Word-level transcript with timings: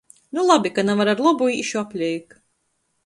Nu 0.35 0.41
labi! 0.47 0.71
Ka 0.79 0.85
navar 0.87 1.11
ar 1.13 1.21
lobu, 1.27 1.51
īšu 1.59 1.81
apleik. 1.83 2.37